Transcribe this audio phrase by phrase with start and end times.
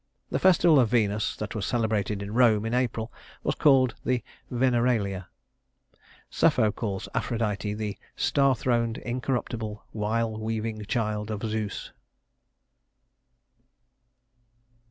[0.31, 3.13] The festival of Venus that was celebrated in Rome in April
[3.43, 5.27] was called the Veneralia.
[6.27, 11.91] Sapho calls Aphrodite the "star throned, incorruptible, wile weaving child of Zeus."